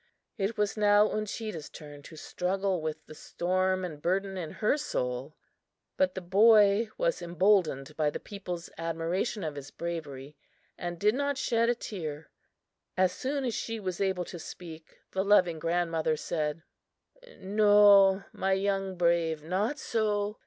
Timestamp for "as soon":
12.97-13.45